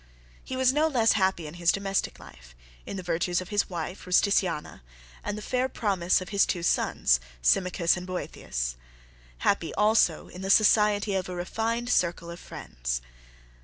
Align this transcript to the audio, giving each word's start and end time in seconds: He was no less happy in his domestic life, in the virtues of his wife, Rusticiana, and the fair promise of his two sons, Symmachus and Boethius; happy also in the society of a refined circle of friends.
He 0.43 0.57
was 0.57 0.73
no 0.73 0.87
less 0.87 1.11
happy 1.11 1.45
in 1.45 1.53
his 1.61 1.71
domestic 1.71 2.17
life, 2.17 2.55
in 2.87 2.97
the 2.97 3.03
virtues 3.03 3.39
of 3.39 3.49
his 3.49 3.69
wife, 3.69 4.05
Rusticiana, 4.07 4.81
and 5.23 5.37
the 5.37 5.43
fair 5.43 5.69
promise 5.69 6.21
of 6.21 6.29
his 6.29 6.47
two 6.47 6.63
sons, 6.63 7.19
Symmachus 7.43 7.95
and 7.95 8.07
Boethius; 8.07 8.77
happy 9.37 9.71
also 9.75 10.27
in 10.27 10.41
the 10.41 10.49
society 10.49 11.13
of 11.13 11.29
a 11.29 11.35
refined 11.35 11.91
circle 11.91 12.31
of 12.31 12.39
friends. 12.39 13.01